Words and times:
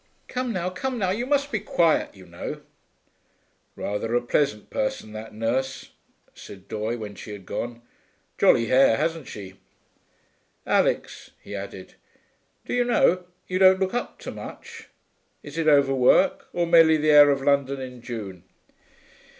'Come 0.27 0.51
now, 0.51 0.71
come 0.71 0.97
now, 0.97 1.11
you 1.11 1.27
must 1.27 1.51
be 1.51 1.59
quiet, 1.59 2.15
you 2.15 2.25
know.' 2.25 2.61
'Rather 3.75 4.15
a 4.15 4.21
pleasant 4.23 4.71
person, 4.71 5.11
that 5.13 5.31
nurse,' 5.31 5.91
said 6.33 6.67
Doye 6.67 6.97
when 6.97 7.13
she 7.13 7.33
had 7.33 7.45
gone. 7.45 7.83
'Jolly 8.39 8.65
hair, 8.65 8.97
hasn't 8.97 9.27
she?... 9.27 9.57
Alix,' 10.65 11.29
he 11.39 11.53
added, 11.55 11.93
'do 12.65 12.73
you 12.73 12.83
know, 12.83 13.25
you 13.47 13.59
don't 13.59 13.79
look 13.79 13.93
up 13.93 14.17
to 14.21 14.31
much. 14.31 14.89
Is 15.43 15.55
it 15.59 15.67
overwork, 15.67 16.47
or 16.51 16.65
merely 16.65 16.97
the 16.97 17.11
air 17.11 17.29
of 17.29 17.43
London 17.43 17.79
in 17.79 18.01
June?' 18.01 18.43